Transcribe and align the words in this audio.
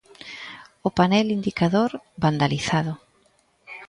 O 0.87 0.89
panel 0.99 1.25
indicador, 1.37 1.91
vandalizado. 2.23 2.93